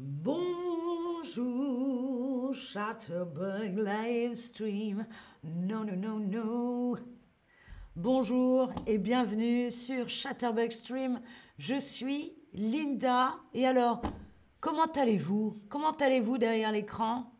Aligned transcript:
Bonjour, 0.00 1.34
Chatterbug 2.54 3.78
Livestream. 3.78 5.04
Non, 5.42 5.82
non, 5.84 5.96
non, 5.96 6.20
non. 6.20 6.94
Bonjour 7.96 8.70
et 8.86 8.96
bienvenue 8.96 9.72
sur 9.72 10.08
Chatterbug 10.08 10.70
Stream. 10.70 11.20
Je 11.58 11.74
suis 11.80 12.32
Linda. 12.54 13.40
Et 13.52 13.66
alors, 13.66 14.00
comment 14.60 14.86
allez-vous? 14.94 15.56
Comment 15.68 15.96
allez-vous 15.96 16.38
derrière 16.38 16.70
l'écran? 16.70 17.32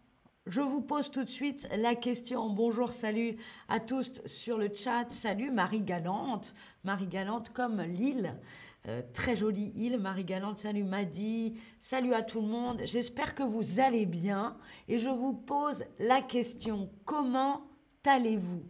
Je 0.46 0.60
vous 0.60 0.80
pose 0.80 1.12
tout 1.12 1.22
de 1.22 1.28
suite 1.28 1.68
la 1.76 1.94
question. 1.94 2.50
Bonjour, 2.50 2.92
salut 2.92 3.36
à 3.68 3.78
tous 3.78 4.20
sur 4.26 4.58
le 4.58 4.74
chat. 4.74 5.06
Salut 5.10 5.52
Marie 5.52 5.82
Galante. 5.82 6.56
Marie 6.82 7.06
Galante 7.06 7.50
comme 7.52 7.80
l'île. 7.82 8.34
Euh, 8.88 9.02
très 9.12 9.36
jolie 9.36 9.70
île, 9.76 9.98
Marie 9.98 10.24
Galante. 10.24 10.56
Salut 10.56 10.82
Maddy. 10.82 11.58
Salut 11.78 12.14
à 12.14 12.22
tout 12.22 12.40
le 12.40 12.46
monde. 12.46 12.80
J'espère 12.86 13.34
que 13.34 13.42
vous 13.42 13.80
allez 13.80 14.06
bien. 14.06 14.56
Et 14.88 14.98
je 14.98 15.10
vous 15.10 15.34
pose 15.34 15.84
la 15.98 16.22
question. 16.22 16.88
Comment 17.04 17.66
allez-vous? 18.06 18.64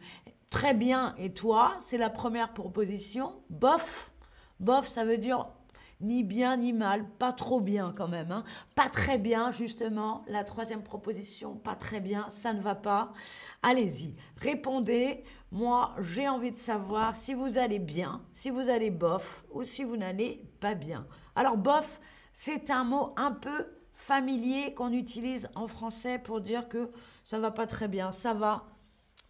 Très 0.51 0.75
bien. 0.75 1.15
Et 1.19 1.33
toi? 1.33 1.77
C'est 1.79 1.99
la 1.99 2.11
première 2.11 2.53
proposition? 2.53 3.33
Bof. 3.49 4.11
Bof, 4.59 4.89
ça 4.89 5.05
veut 5.05 5.19
dire 5.19 5.53
ni 6.01 6.23
bien 6.23 6.57
ni 6.57 6.73
mal, 6.73 7.09
pas 7.19 7.33
trop 7.33 7.61
bien 7.61 7.93
quand 7.97 8.09
même, 8.09 8.31
hein. 8.31 8.45
pas 8.75 8.89
très 8.89 9.19
bien 9.19 9.51
justement, 9.51 10.25
la 10.29 10.45
troisième 10.45 10.83
proposition, 10.83 11.57
pas 11.57 11.75
très 11.75 12.01
bien, 12.01 12.27
ça 12.31 12.53
ne 12.53 12.61
va 12.61 12.75
pas. 12.75 13.13
Allez-y, 13.63 14.15
répondez, 14.37 15.25
moi 15.51 15.95
j'ai 16.01 16.29
envie 16.29 16.53
de 16.53 16.59
savoir 16.59 17.17
si 17.17 17.35
vous 17.35 17.59
allez 17.59 17.79
bien, 17.79 18.23
si 18.33 18.51
vous 18.51 18.69
allez 18.69 18.91
bof 18.91 19.45
ou 19.53 19.65
si 19.65 19.85
vous 19.85 19.97
n'allez 19.97 20.45
pas 20.61 20.75
bien. 20.75 21.07
Alors 21.35 21.57
bof, 21.57 22.01
c'est 22.33 22.71
un 22.71 22.85
mot 22.85 23.13
un 23.17 23.33
peu 23.33 23.67
familier 23.95 24.75
qu'on 24.75 24.93
utilise 24.93 25.49
en 25.57 25.67
français 25.67 26.21
pour 26.21 26.41
dire 26.41 26.69
que 26.69 26.91
ça 27.25 27.41
va 27.41 27.51
pas 27.51 27.67
très 27.67 27.89
bien, 27.89 28.13
ça 28.13 28.35
va, 28.35 28.67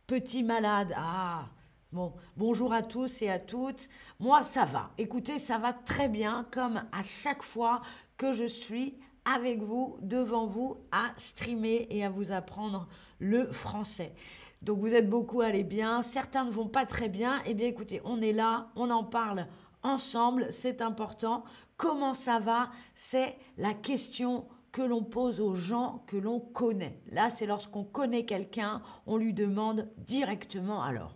petit 0.07 0.43
malade, 0.43 0.93
ah 0.97 1.47
Bon, 1.91 2.13
bonjour 2.37 2.75
à 2.75 2.83
tous 2.83 3.23
et 3.23 3.31
à 3.31 3.39
toutes. 3.39 3.89
Moi, 4.21 4.43
ça 4.43 4.67
va. 4.67 4.91
Écoutez, 4.99 5.39
ça 5.39 5.57
va 5.57 5.73
très 5.73 6.07
bien, 6.07 6.47
comme 6.51 6.83
à 6.93 7.03
chaque 7.03 7.43
fois 7.43 7.81
que 8.19 8.35
je 8.35 8.45
suis 8.45 8.99
avec 9.25 9.63
vous, 9.63 9.97
devant 10.03 10.45
vous, 10.45 10.77
à 10.93 11.13
streamer 11.17 11.87
et 11.89 12.05
à 12.05 12.11
vous 12.11 12.31
apprendre 12.31 12.89
le 13.21 13.51
français. 13.53 14.15
Donc, 14.61 14.81
vous 14.81 14.93
êtes 14.93 15.09
beaucoup 15.09 15.41
allés 15.41 15.65
bien. 15.65 16.03
Certains 16.03 16.45
ne 16.45 16.51
vont 16.51 16.69
pas 16.69 16.85
très 16.85 17.09
bien. 17.09 17.41
Eh 17.47 17.55
bien, 17.55 17.69
écoutez, 17.69 18.03
on 18.05 18.21
est 18.21 18.35
là, 18.35 18.69
on 18.77 18.91
en 18.91 19.05
parle 19.05 19.47
ensemble. 19.83 20.49
C'est 20.53 20.83
important. 20.83 21.43
Comment 21.79 22.13
ça 22.13 22.39
va? 22.39 22.69
C'est 22.95 23.35
la 23.57 23.73
question 23.73 24.47
que 24.73 24.83
l'on 24.83 25.05
pose 25.05 25.41
aux 25.41 25.55
gens 25.55 26.05
que 26.07 26.19
l'on 26.19 26.39
connaît. 26.39 27.01
Là, 27.13 27.31
c'est 27.31 27.47
lorsqu'on 27.47 27.85
connaît 27.85 28.27
quelqu'un, 28.27 28.83
on 29.07 29.17
lui 29.17 29.33
demande 29.33 29.89
directement 29.97 30.83
alors 30.83 31.15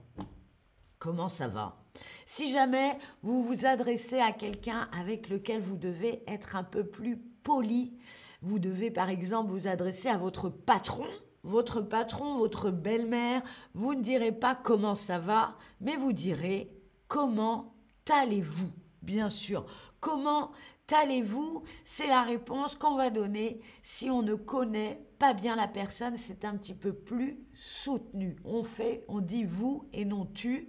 comment 1.02 1.28
ça 1.28 1.48
va? 1.48 1.82
Si 2.26 2.48
jamais 2.48 2.96
vous 3.22 3.42
vous 3.42 3.66
adressez 3.66 4.20
à 4.20 4.30
quelqu'un 4.30 4.88
avec 4.96 5.28
lequel 5.28 5.60
vous 5.60 5.76
devez 5.76 6.22
être 6.28 6.54
un 6.54 6.62
peu 6.62 6.84
plus 6.84 7.16
poli, 7.16 7.98
vous 8.40 8.60
devez 8.60 8.92
par 8.92 9.08
exemple 9.10 9.50
vous 9.50 9.66
adresser 9.66 10.08
à 10.08 10.16
votre 10.16 10.48
patron, 10.48 11.08
votre 11.42 11.80
patron, 11.80 12.36
votre 12.36 12.70
belle-mère, 12.70 13.42
vous 13.74 13.96
ne 13.96 14.00
direz 14.00 14.30
pas 14.30 14.54
comment 14.54 14.94
ça 14.94 15.18
va, 15.18 15.56
mais 15.80 15.96
vous 15.96 16.12
direz 16.12 16.72
comment 17.08 17.74
allez-vous, 18.08 18.70
bien 19.02 19.28
sûr. 19.28 19.66
Comment 19.98 20.52
allez-vous 20.92 21.62
C'est 21.84 22.06
la 22.06 22.22
réponse 22.22 22.76
qu'on 22.76 22.96
va 22.96 23.10
donner 23.10 23.60
si 23.82 24.10
on 24.10 24.22
ne 24.22 24.34
connaît 24.34 25.04
pas 25.18 25.34
bien 25.34 25.54
la 25.54 25.68
personne, 25.68 26.16
c'est 26.16 26.44
un 26.44 26.56
petit 26.56 26.74
peu 26.74 26.92
plus 26.92 27.38
soutenu. 27.54 28.36
On 28.44 28.64
fait, 28.64 29.04
on 29.06 29.20
dit 29.20 29.44
vous 29.44 29.88
et 29.92 30.04
non 30.04 30.26
tu. 30.26 30.68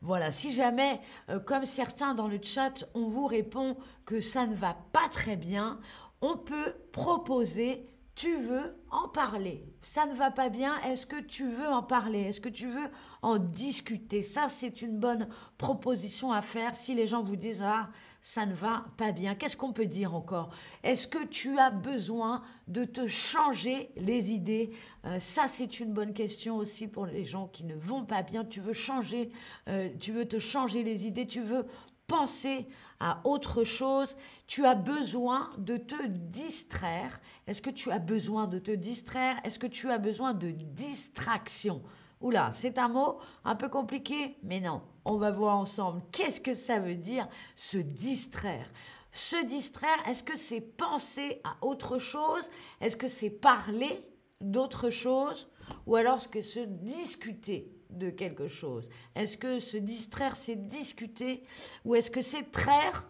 Voilà, 0.00 0.32
si 0.32 0.50
jamais, 0.50 1.00
euh, 1.28 1.38
comme 1.38 1.64
certains 1.64 2.14
dans 2.14 2.26
le 2.26 2.40
chat, 2.42 2.84
on 2.94 3.06
vous 3.06 3.26
répond 3.26 3.76
que 4.04 4.20
ça 4.20 4.46
ne 4.48 4.56
va 4.56 4.76
pas 4.92 5.08
très 5.08 5.36
bien, 5.36 5.78
on 6.20 6.36
peut 6.36 6.74
proposer 6.90 7.88
tu 8.14 8.36
veux 8.36 8.76
en 8.90 9.08
parler. 9.08 9.64
Ça 9.80 10.06
ne 10.06 10.14
va 10.14 10.30
pas 10.30 10.48
bien, 10.48 10.78
est-ce 10.82 11.06
que 11.06 11.20
tu 11.20 11.48
veux 11.48 11.68
en 11.68 11.82
parler? 11.82 12.20
Est-ce 12.20 12.40
que 12.40 12.48
tu 12.48 12.68
veux 12.68 12.90
en 13.22 13.38
discuter? 13.38 14.20
Ça, 14.20 14.48
c'est 14.48 14.82
une 14.82 14.98
bonne 14.98 15.28
proposition 15.56 16.30
à 16.30 16.42
faire 16.42 16.76
si 16.76 16.94
les 16.94 17.06
gens 17.06 17.22
vous 17.22 17.36
disent 17.36 17.62
Ah, 17.64 17.88
ça 18.22 18.46
ne 18.46 18.54
va 18.54 18.86
pas 18.96 19.10
bien. 19.10 19.34
Qu'est-ce 19.34 19.56
qu'on 19.56 19.72
peut 19.72 19.86
dire 19.86 20.14
encore? 20.14 20.50
Est-ce 20.84 21.08
que 21.08 21.24
tu 21.26 21.58
as 21.58 21.70
besoin 21.70 22.42
de 22.68 22.84
te 22.84 23.08
changer 23.08 23.90
les 23.96 24.30
idées? 24.30 24.70
Euh, 25.04 25.18
Ça, 25.18 25.48
c'est 25.48 25.80
une 25.80 25.92
bonne 25.92 26.14
question 26.14 26.56
aussi 26.56 26.86
pour 26.86 27.04
les 27.04 27.24
gens 27.24 27.48
qui 27.48 27.64
ne 27.64 27.74
vont 27.74 28.04
pas 28.04 28.22
bien. 28.22 28.44
Tu 28.44 28.60
veux 28.60 28.72
changer, 28.72 29.32
euh, 29.68 29.90
tu 29.98 30.12
veux 30.12 30.26
te 30.26 30.38
changer 30.38 30.84
les 30.84 31.08
idées, 31.08 31.26
tu 31.26 31.42
veux 31.42 31.66
penser 32.06 32.68
à 33.00 33.20
autre 33.24 33.64
chose, 33.64 34.16
tu 34.46 34.64
as 34.66 34.76
besoin 34.76 35.50
de 35.58 35.76
te 35.76 36.06
distraire. 36.06 37.20
Est-ce 37.48 37.60
que 37.60 37.70
tu 37.70 37.90
as 37.90 37.98
besoin 37.98 38.46
de 38.46 38.60
te 38.60 38.70
distraire? 38.70 39.36
Est-ce 39.42 39.58
que 39.58 39.66
tu 39.66 39.90
as 39.90 39.98
besoin 39.98 40.32
de 40.32 40.52
distraction? 40.52 41.82
Oula, 42.22 42.50
c'est 42.52 42.78
un 42.78 42.88
mot 42.88 43.18
un 43.44 43.56
peu 43.56 43.68
compliqué, 43.68 44.38
mais 44.42 44.60
non, 44.60 44.80
on 45.04 45.16
va 45.16 45.30
voir 45.30 45.56
ensemble. 45.56 46.02
Qu'est-ce 46.12 46.40
que 46.40 46.54
ça 46.54 46.78
veut 46.78 46.94
dire 46.94 47.28
se 47.56 47.78
distraire? 47.78 48.72
Se 49.10 49.44
distraire, 49.44 49.98
est-ce 50.06 50.22
que 50.22 50.36
c'est 50.36 50.60
penser 50.60 51.40
à 51.44 51.56
autre 51.60 51.98
chose? 51.98 52.48
Est-ce 52.80 52.96
que 52.96 53.08
c'est 53.08 53.28
parler 53.28 54.00
d'autre 54.40 54.88
chose? 54.88 55.50
Ou 55.86 55.96
alors 55.96 56.18
est-ce 56.18 56.28
que 56.28 56.42
se 56.42 56.60
discuter 56.60 57.76
de 57.90 58.08
quelque 58.08 58.46
chose? 58.46 58.88
Est-ce 59.14 59.36
que 59.36 59.60
se 59.60 59.76
distraire, 59.76 60.36
c'est 60.36 60.68
discuter? 60.68 61.44
Ou 61.84 61.96
est-ce 61.96 62.10
que 62.10 62.22
c'est 62.22 62.50
traire? 62.50 63.06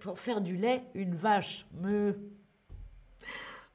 Pour 0.00 0.18
faire 0.18 0.40
du 0.40 0.56
lait, 0.56 0.82
une 0.94 1.14
vache. 1.14 1.66
Me. 1.80 2.18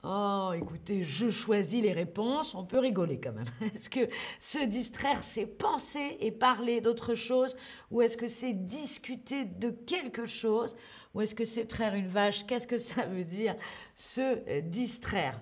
Oh, 0.09 0.53
écoutez, 0.55 1.03
je 1.03 1.29
choisis 1.29 1.83
les 1.83 1.91
réponses, 1.91 2.55
on 2.55 2.63
peut 2.63 2.79
rigoler 2.79 3.19
quand 3.19 3.33
même. 3.33 3.49
Est-ce 3.75 3.89
que 3.89 4.07
se 4.39 4.63
distraire, 4.63 5.21
c'est 5.21 5.45
penser 5.45 6.15
et 6.21 6.31
parler 6.31 6.79
d'autre 6.79 7.13
chose? 7.13 7.57
Ou 7.91 8.01
est-ce 8.01 8.15
que 8.15 8.27
c'est 8.27 8.53
discuter 8.53 9.43
de 9.43 9.69
quelque 9.69 10.25
chose? 10.25 10.77
Ou 11.13 11.19
est-ce 11.19 11.35
que 11.35 11.43
c'est 11.43 11.65
traire 11.65 11.93
une 11.93 12.07
vache? 12.07 12.45
Qu'est-ce 12.45 12.67
que 12.67 12.77
ça 12.77 13.05
veut 13.05 13.25
dire 13.25 13.57
se 13.95 14.61
distraire? 14.61 15.41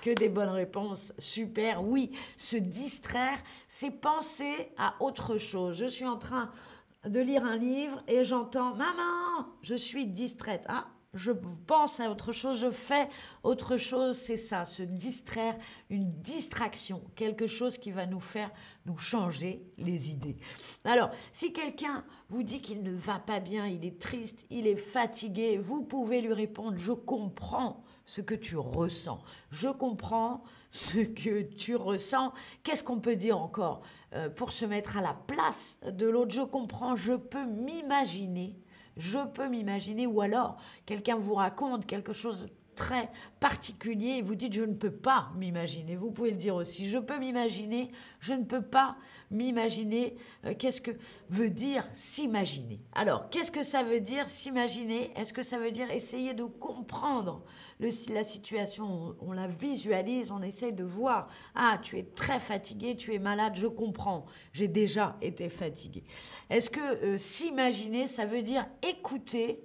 Que 0.00 0.10
des 0.10 0.28
bonnes 0.28 0.48
réponses. 0.48 1.12
Super. 1.18 1.82
Oui, 1.82 2.12
se 2.36 2.56
distraire, 2.56 3.38
c'est 3.66 3.90
penser 3.90 4.70
à 4.78 4.94
autre 5.00 5.38
chose. 5.38 5.76
Je 5.76 5.86
suis 5.86 6.06
en 6.06 6.18
train 6.18 6.52
de 7.04 7.18
lire 7.18 7.44
un 7.44 7.56
livre 7.56 8.00
et 8.06 8.22
j'entends 8.22 8.76
Maman, 8.76 9.48
je 9.62 9.74
suis 9.74 10.06
distraite. 10.06 10.64
Ah, 10.68 10.86
je 11.14 11.32
pense 11.66 12.00
à 12.00 12.10
autre 12.10 12.32
chose, 12.32 12.60
je 12.60 12.70
fais 12.70 13.08
autre 13.42 13.76
chose, 13.76 14.18
c'est 14.18 14.36
ça, 14.36 14.64
se 14.64 14.82
distraire, 14.82 15.56
une 15.90 16.12
distraction, 16.20 17.02
quelque 17.14 17.46
chose 17.46 17.78
qui 17.78 17.92
va 17.92 18.06
nous 18.06 18.20
faire 18.20 18.50
nous 18.86 18.98
changer 18.98 19.64
les 19.78 20.10
idées. 20.10 20.36
Alors, 20.84 21.10
si 21.32 21.52
quelqu'un 21.52 22.04
vous 22.28 22.42
dit 22.42 22.60
qu'il 22.60 22.82
ne 22.82 22.94
va 22.94 23.18
pas 23.18 23.40
bien, 23.40 23.66
il 23.66 23.84
est 23.84 24.00
triste, 24.00 24.46
il 24.50 24.66
est 24.66 24.76
fatigué, 24.76 25.56
vous 25.56 25.84
pouvez 25.84 26.20
lui 26.20 26.34
répondre, 26.34 26.76
je 26.76 26.92
comprends 26.92 27.84
ce 28.04 28.20
que 28.20 28.34
tu 28.34 28.56
ressens. 28.56 29.20
Je 29.50 29.68
comprends 29.68 30.42
ce 30.70 30.98
que 30.98 31.42
tu 31.42 31.76
ressens. 31.76 32.32
Qu'est-ce 32.62 32.84
qu'on 32.84 33.00
peut 33.00 33.16
dire 33.16 33.38
encore 33.38 33.82
euh, 34.12 34.28
pour 34.28 34.52
se 34.52 34.66
mettre 34.66 34.96
à 34.96 35.02
la 35.02 35.14
place 35.14 35.78
de 35.86 36.06
l'autre? 36.06 36.34
Je 36.34 36.42
comprends, 36.42 36.96
je 36.96 37.14
peux 37.14 37.46
m'imaginer. 37.46 38.56
Je 38.96 39.18
peux 39.26 39.48
m'imaginer, 39.48 40.06
ou 40.06 40.20
alors 40.20 40.56
quelqu'un 40.86 41.16
vous 41.16 41.34
raconte 41.34 41.86
quelque 41.86 42.12
chose 42.12 42.42
de 42.42 42.48
très 42.74 43.10
particulier 43.40 44.16
et 44.18 44.22
vous 44.22 44.34
dites 44.34 44.52
je 44.52 44.62
ne 44.62 44.74
peux 44.74 44.90
pas 44.90 45.30
m'imaginer. 45.36 45.96
Vous 45.96 46.10
pouvez 46.10 46.30
le 46.30 46.36
dire 46.36 46.54
aussi. 46.54 46.88
Je 46.88 46.98
peux 46.98 47.18
m'imaginer, 47.18 47.90
je 48.20 48.34
ne 48.34 48.44
peux 48.44 48.62
pas 48.62 48.96
m'imaginer. 49.30 50.16
Euh, 50.44 50.54
qu'est-ce 50.58 50.80
que 50.80 50.92
veut 51.28 51.50
dire 51.50 51.86
s'imaginer 51.92 52.80
Alors, 52.92 53.28
qu'est-ce 53.30 53.50
que 53.50 53.62
ça 53.62 53.82
veut 53.82 54.00
dire 54.00 54.28
s'imaginer? 54.28 55.12
Est-ce 55.16 55.32
que 55.32 55.42
ça 55.42 55.58
veut 55.58 55.70
dire 55.70 55.90
essayer 55.90 56.34
de 56.34 56.44
comprendre 56.44 57.42
la 57.80 58.24
situation, 58.24 59.16
on, 59.20 59.32
la 59.32 59.46
visualise, 59.46 60.30
on 60.30 60.42
essaie 60.42 60.72
de 60.72 60.84
voir, 60.84 61.28
ah, 61.54 61.78
tu 61.82 61.98
es 61.98 62.04
très 62.14 62.40
fatigué, 62.40 62.96
tu 62.96 63.14
es 63.14 63.18
malade, 63.18 63.54
je 63.56 63.66
comprends, 63.66 64.26
j'ai 64.52 64.68
déjà 64.68 65.16
été 65.20 65.48
fatigué. 65.48 66.04
Est-ce 66.50 66.70
que 66.70 66.80
euh, 66.80 67.18
s'imaginer, 67.18 68.06
ça 68.06 68.26
veut 68.26 68.42
dire 68.42 68.66
écouter 68.88 69.64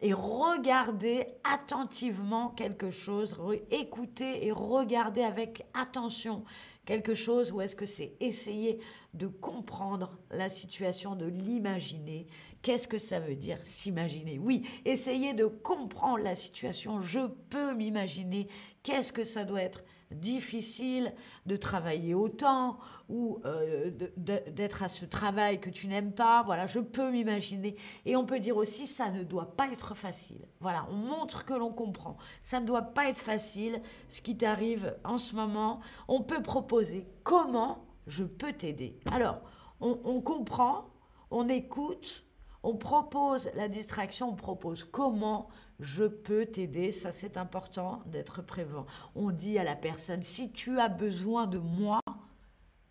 et 0.00 0.12
regarder 0.12 1.26
attentivement 1.44 2.50
quelque 2.50 2.90
chose, 2.90 3.36
écouter 3.70 4.46
et 4.46 4.52
regarder 4.52 5.22
avec 5.22 5.66
attention 5.74 6.44
quelque 6.84 7.14
chose 7.14 7.50
ou 7.50 7.60
est-ce 7.60 7.76
que 7.76 7.86
c'est 7.86 8.14
essayer 8.20 8.78
de 9.14 9.26
comprendre 9.26 10.16
la 10.30 10.48
situation, 10.48 11.16
de 11.16 11.26
l'imaginer. 11.26 12.26
Qu'est-ce 12.62 12.88
que 12.88 12.98
ça 12.98 13.20
veut 13.20 13.34
dire 13.34 13.58
s'imaginer? 13.64 14.38
Oui, 14.38 14.62
essayer 14.84 15.34
de 15.34 15.46
comprendre 15.46 16.22
la 16.22 16.34
situation. 16.34 17.00
Je 17.00 17.26
peux 17.50 17.74
m'imaginer. 17.74 18.48
Qu'est-ce 18.82 19.12
que 19.12 19.24
ça 19.24 19.44
doit 19.44 19.62
être? 19.62 19.82
Difficile 20.10 21.12
de 21.46 21.56
travailler 21.56 22.14
autant 22.14 22.78
ou 23.08 23.40
euh, 23.44 23.90
d'être 24.16 24.82
à 24.82 24.88
ce 24.88 25.04
travail 25.04 25.60
que 25.60 25.70
tu 25.70 25.86
n'aimes 25.86 26.12
pas. 26.12 26.42
Voilà, 26.42 26.66
je 26.66 26.80
peux 26.80 27.10
m'imaginer. 27.10 27.76
Et 28.04 28.16
on 28.16 28.24
peut 28.24 28.40
dire 28.40 28.56
aussi, 28.56 28.86
ça 28.86 29.10
ne 29.10 29.22
doit 29.22 29.56
pas 29.56 29.68
être 29.68 29.94
facile. 29.94 30.46
Voilà, 30.60 30.86
on 30.90 30.96
montre 30.96 31.44
que 31.44 31.54
l'on 31.54 31.72
comprend. 31.72 32.16
Ça 32.42 32.60
ne 32.60 32.66
doit 32.66 32.82
pas 32.82 33.08
être 33.08 33.18
facile 33.18 33.80
ce 34.08 34.20
qui 34.20 34.36
t'arrive 34.36 34.96
en 35.04 35.18
ce 35.18 35.34
moment. 35.34 35.80
On 36.08 36.22
peut 36.22 36.42
proposer 36.42 37.06
comment 37.22 37.84
je 38.06 38.24
peux 38.24 38.52
t'aider. 38.52 38.98
Alors, 39.10 39.40
on, 39.80 39.98
on 40.04 40.20
comprend, 40.20 40.86
on 41.30 41.48
écoute, 41.48 42.25
on 42.66 42.74
propose 42.74 43.48
la 43.54 43.68
distraction, 43.68 44.30
on 44.30 44.34
propose 44.34 44.82
comment 44.82 45.46
je 45.78 46.02
peux 46.02 46.46
t'aider. 46.46 46.90
Ça, 46.90 47.12
c'est 47.12 47.36
important 47.36 48.02
d'être 48.06 48.42
prévent. 48.42 48.84
On 49.14 49.30
dit 49.30 49.56
à 49.56 49.62
la 49.62 49.76
personne, 49.76 50.24
si 50.24 50.50
tu 50.50 50.80
as 50.80 50.88
besoin 50.88 51.46
de 51.46 51.58
moi, 51.58 52.00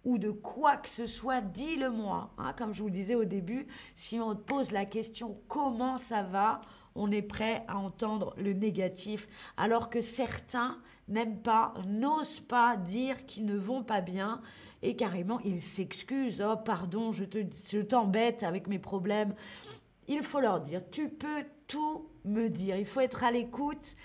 ou 0.05 0.17
de 0.17 0.31
quoi 0.31 0.77
que 0.77 0.87
ce 0.87 1.05
soit, 1.07 1.41
dis-le-moi. 1.41 2.29
Hein. 2.37 2.53
comme 2.53 2.73
je 2.73 2.83
vous 2.83 2.87
le 2.87 2.93
disais 2.93 3.15
au 3.15 3.25
début, 3.25 3.67
si 3.95 4.17
on 4.17 4.33
te 4.33 4.41
pose 4.41 4.71
la 4.71 4.85
question 4.85 5.41
comment 5.49 5.97
ça 5.97 6.23
va, 6.23 6.61
on 6.95 7.11
est 7.11 7.21
prêt 7.21 7.63
à 7.67 7.77
entendre 7.77 8.33
le 8.37 8.53
négatif, 8.53 9.27
alors 9.57 9.89
que 9.89 10.01
certains 10.01 10.79
n'aiment 11.07 11.41
pas, 11.41 11.73
n'osent 11.87 12.39
pas 12.39 12.77
dire 12.77 13.25
qu'ils 13.25 13.45
ne 13.45 13.57
vont 13.57 13.83
pas 13.83 14.01
bien 14.01 14.41
et 14.81 14.95
carrément 14.95 15.39
ils 15.41 15.61
s'excusent. 15.61 16.41
Oh 16.41 16.55
pardon, 16.57 17.11
je 17.11 17.23
te, 17.23 17.81
t'embête 17.81 18.43
avec 18.43 18.67
mes 18.67 18.79
problèmes. 18.79 19.33
Il 20.07 20.23
faut 20.23 20.39
leur 20.39 20.61
dire, 20.61 20.81
tu 20.91 21.09
peux 21.09 21.43
tout 21.67 22.07
me 22.23 22.49
dire. 22.49 22.77
Il 22.77 22.85
faut 22.85 23.01
être 23.01 23.23
à 23.23 23.31
l'écoute. 23.31 23.95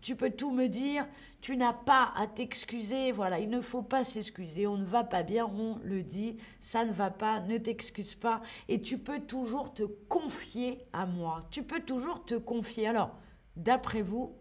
Tu 0.00 0.16
peux 0.16 0.30
tout 0.30 0.50
me 0.50 0.68
dire. 0.68 1.06
Tu 1.40 1.56
n'as 1.56 1.72
pas 1.72 2.12
à 2.16 2.26
t'excuser. 2.26 3.12
Voilà, 3.12 3.38
il 3.38 3.48
ne 3.50 3.60
faut 3.60 3.82
pas 3.82 4.04
s'excuser. 4.04 4.66
On 4.66 4.76
ne 4.76 4.84
va 4.84 5.04
pas 5.04 5.22
bien, 5.22 5.46
on 5.46 5.78
le 5.84 6.02
dit. 6.02 6.36
Ça 6.60 6.84
ne 6.84 6.92
va 6.92 7.10
pas, 7.10 7.40
ne 7.40 7.58
t'excuse 7.58 8.14
pas. 8.14 8.42
Et 8.68 8.80
tu 8.80 8.98
peux 8.98 9.20
toujours 9.20 9.74
te 9.74 9.82
confier 9.82 10.86
à 10.92 11.06
moi. 11.06 11.46
Tu 11.50 11.62
peux 11.62 11.80
toujours 11.80 12.24
te 12.24 12.34
confier. 12.34 12.88
Alors, 12.88 13.16
d'après 13.56 14.02
vous, 14.02 14.36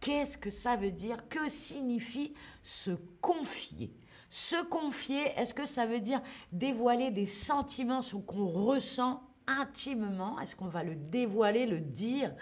qu'est-ce 0.00 0.38
que 0.38 0.50
ça 0.50 0.76
veut 0.76 0.92
dire? 0.92 1.28
Que 1.28 1.48
signifie 1.48 2.34
se 2.62 2.92
confier? 3.20 3.92
Se 4.30 4.62
confier, 4.64 5.22
est-ce 5.36 5.54
que 5.54 5.64
ça 5.64 5.86
veut 5.86 6.00
dire 6.00 6.20
dévoiler 6.52 7.10
des 7.10 7.26
sentiments, 7.26 8.02
ce 8.02 8.16
qu'on 8.16 8.46
ressent? 8.46 9.22
Intimement 9.48 10.38
Est-ce 10.40 10.54
qu'on 10.54 10.68
va 10.68 10.82
le 10.82 10.94
dévoiler, 10.94 11.66
le 11.66 11.80
dire 11.80 12.34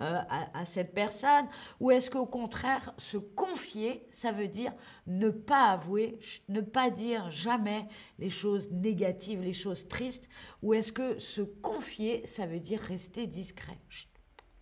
euh, 0.00 0.18
à, 0.28 0.64
cette 0.64 0.94
personne 0.94 1.46
Ou 1.80 1.90
est-ce 1.90 2.10
qu'au 2.10 2.26
contraire, 2.26 2.94
se 2.96 3.18
confier, 3.18 4.06
ça 4.10 4.32
veut 4.32 4.48
dire 4.48 4.72
ne 5.06 5.28
pas 5.28 5.70
avouer, 5.70 6.18
ne 6.48 6.60
pas 6.60 6.90
dire 6.90 7.30
jamais 7.30 7.86
les 8.18 8.30
choses 8.30 8.70
négatives, 8.72 9.42
les 9.42 9.52
choses 9.52 9.88
tristes 9.88 10.28
Ou 10.62 10.74
est-ce 10.74 10.92
que 10.92 11.18
se 11.18 11.42
confier, 11.42 12.24
ça 12.26 12.46
veut 12.46 12.60
dire 12.60 12.80
rester 12.80 13.26
discret? 13.26 13.78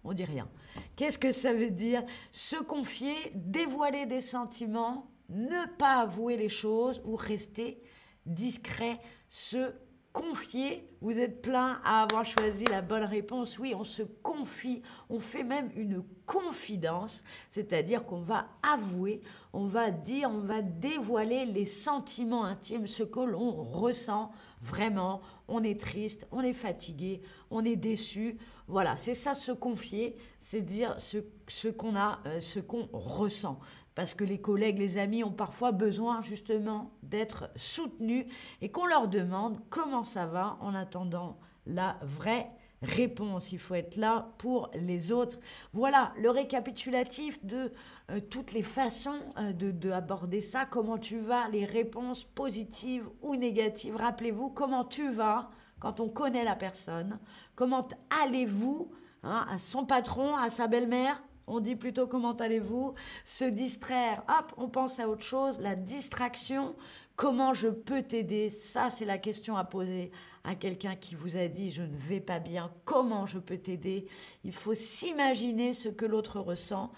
On 0.02 0.12
dit 0.12 0.25
rien. 0.25 0.49
Qu'est-ce 0.97 1.19
que 1.19 1.32
ça 1.32 1.52
veut 1.52 1.70
dire? 1.70 2.02
Se 2.32 2.56
confier, 2.56 3.14
dévoiler 3.35 4.06
des 4.06 4.23
sentiments, 4.23 5.11
ne 5.29 5.67
pas 5.76 6.00
avouer 6.00 6.37
les 6.37 6.49
choses 6.49 7.00
ou 7.05 7.17
rester 7.17 7.82
discret, 8.26 8.99
se 9.29 9.73
confier. 10.12 10.86
Vous 11.00 11.18
êtes 11.18 11.40
plein 11.40 11.80
à 11.84 12.02
avoir 12.02 12.26
choisi 12.26 12.64
la 12.64 12.82
bonne 12.82 13.04
réponse. 13.04 13.58
Oui, 13.58 13.74
on 13.74 13.84
se 13.84 14.02
confie, 14.02 14.82
on 15.08 15.20
fait 15.20 15.44
même 15.44 15.70
une 15.76 16.02
confidence, 16.26 17.24
c'est-à-dire 17.48 18.04
qu'on 18.04 18.20
va 18.20 18.48
avouer, 18.62 19.20
on 19.52 19.66
va 19.66 19.90
dire, 19.90 20.30
on 20.30 20.40
va 20.40 20.62
dévoiler 20.62 21.44
les 21.46 21.66
sentiments 21.66 22.44
intimes, 22.44 22.86
ce 22.86 23.02
que 23.02 23.20
l'on 23.20 23.50
ressent 23.62 24.30
vraiment. 24.60 25.22
On 25.48 25.62
est 25.62 25.80
triste, 25.80 26.26
on 26.32 26.40
est 26.40 26.52
fatigué, 26.52 27.22
on 27.50 27.64
est 27.64 27.76
déçu. 27.76 28.38
Voilà, 28.68 28.96
c'est 28.96 29.14
ça 29.14 29.34
se 29.34 29.52
confier, 29.52 30.16
c'est 30.40 30.60
dire 30.60 30.94
ce, 30.98 31.18
ce 31.48 31.68
qu'on 31.68 31.96
a, 31.96 32.20
euh, 32.26 32.40
ce 32.40 32.60
qu'on 32.60 32.88
ressent 32.92 33.58
parce 34.00 34.14
que 34.14 34.25
les 34.25 34.41
collègues, 34.41 34.79
les 34.79 34.97
amis 34.97 35.23
ont 35.25 35.31
parfois 35.31 35.73
besoin 35.73 36.23
justement 36.23 36.91
d'être 37.02 37.50
soutenus 37.55 38.25
et 38.62 38.70
qu'on 38.70 38.87
leur 38.87 39.08
demande 39.08 39.58
comment 39.69 40.05
ça 40.05 40.25
va 40.25 40.56
en 40.62 40.75
attendant 40.75 41.38
la 41.67 41.99
vraie 42.02 42.50
réponse. 42.81 43.52
Il 43.52 43.58
faut 43.58 43.75
être 43.75 43.97
là 43.97 44.32
pour 44.38 44.70
les 44.73 45.12
autres. 45.12 45.38
Voilà 45.75 46.14
le 46.17 46.31
récapitulatif 46.31 47.44
de 47.44 47.73
euh, 48.11 48.20
toutes 48.20 48.55
les 48.55 48.62
façons 48.62 49.20
euh, 49.37 49.52
de, 49.52 49.91
aborder 49.91 50.41
ça. 50.41 50.64
Comment 50.64 50.97
tu 50.97 51.19
vas, 51.19 51.50
les 51.50 51.67
réponses 51.67 52.25
positives 52.25 53.06
ou 53.20 53.37
négatives. 53.37 53.97
Rappelez-vous 53.97 54.49
comment 54.49 54.87
tu 54.87 55.11
vas 55.11 55.50
quand 55.79 56.00
on 56.00 56.08
connaît 56.08 56.44
la 56.44 56.56
personne. 56.56 57.19
Comment 57.55 57.87
allez-vous 58.25 58.91
hein, 59.25 59.47
à 59.50 59.58
son 59.58 59.85
patron, 59.85 60.38
à 60.38 60.49
sa 60.49 60.69
belle-mère, 60.69 61.23
on 61.50 61.61
dit 61.61 61.76
plutôt 61.76 62.06
comment 62.06 62.32
allez-vous? 62.32 62.94
Se 63.25 63.44
distraire, 63.44 64.23
hop, 64.29 64.52
on 64.56 64.69
pense 64.69 65.00
à 65.00 65.08
autre 65.08 65.25
chose. 65.25 65.58
La 65.61 65.75
distraction, 65.75 66.76
comment 67.17 67.52
je 67.52 67.69
peux 67.69 68.02
t'aider? 68.02 68.50
Ça, 68.50 68.88
c'est 68.88 69.05
la 69.05 69.19
question 69.19 69.56
à 69.56 69.64
poser 69.64 70.12
à 70.44 70.55
quelqu'un 70.55 70.94
qui 70.94 71.17
vous 71.17 71.37
a 71.37 71.49
dit 71.49 71.70
je 71.70 71.82
ne 71.82 71.97
vais 71.97 72.20
pas 72.20 72.38
bien. 72.38 72.73
Comment 72.85 73.26
je 73.26 73.38
peux 73.38 73.58
t'aider? 73.58 74.06
Il 74.44 74.52
faut 74.52 74.75
s'imaginer 74.75 75.75
ce 75.75 75.88
que 75.88 76.06
l'autre 76.06 76.38
ressent 76.38 76.93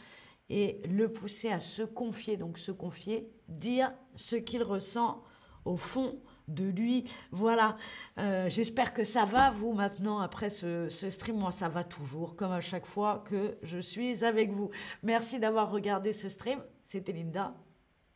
et 0.51 0.83
le 0.87 1.11
pousser 1.11 1.51
à 1.51 1.59
se 1.59 1.83
confier. 1.83 2.37
Donc 2.37 2.59
se 2.59 2.73
confier, 2.73 3.31
dire 3.49 3.93
ce 4.17 4.37
qu'il 4.37 4.63
ressent 4.63 5.23
au 5.65 5.77
fond 5.77 6.21
de 6.49 6.65
lui. 6.65 7.05
Voilà, 7.31 7.77
euh, 8.19 8.49
j'espère 8.51 8.93
que 8.95 9.05
ça 9.05 9.25
va, 9.25 9.51
vous, 9.51 9.73
maintenant, 9.73 10.21
après 10.21 10.51
ce, 10.51 10.89
ce, 10.89 11.11
stream. 11.11 11.37
Moi, 11.37 11.51
ça 11.51 11.69
va 11.69 11.85
toujours, 11.85 12.37
comme 12.37 12.53
à 12.53 12.61
chaque 12.61 12.87
fois 12.87 13.25
que 13.27 13.57
je 13.63 13.79
suis 13.79 14.25
avec 14.25 14.51
vous. 14.53 14.71
Merci 15.03 15.39
d'avoir 15.39 15.71
regardé 15.71 16.13
ce 16.13 16.29
stream. 16.29 16.61
C'était 16.85 17.13
Linda. 17.13 17.55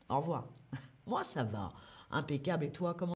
Au 0.09 0.19
revoir. 0.19 0.49
Moi, 1.07 1.25
ça 1.25 1.45
va. 1.45 1.71
Impeccable. 2.11 2.65
Et 2.65 2.73
toi, 2.73 2.95
comment 2.95 3.15